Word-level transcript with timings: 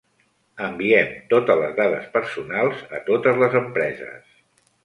Enviem 0.67 1.11
totes 1.33 1.59
les 1.59 1.77
dades 1.81 2.09
personals 2.17 2.83
a 3.01 3.03
totes 3.11 3.41
les 3.45 3.59
empreses. 3.63 4.37